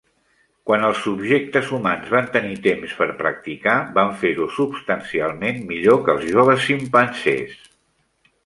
[0.69, 6.29] Quan els subjectes humans van tenir temps per practicar, van fer-ho substancialment millor que els
[6.33, 7.57] joves ximpanzés.